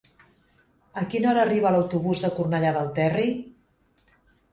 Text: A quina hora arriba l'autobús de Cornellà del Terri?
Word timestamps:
A 1.01 1.03
quina 1.11 1.27
hora 1.31 1.43
arriba 1.47 1.73
l'autobús 1.75 2.23
de 2.23 2.31
Cornellà 2.37 2.71
del 2.79 2.89
Terri? 2.97 3.27